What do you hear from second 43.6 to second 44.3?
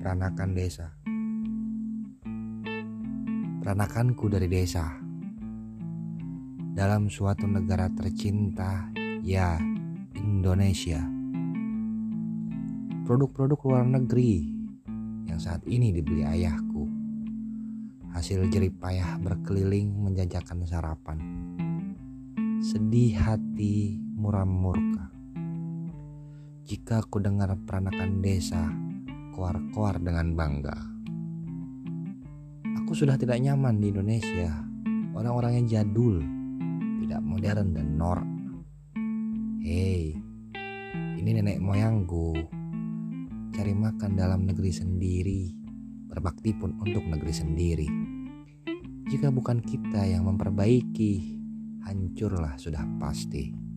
makan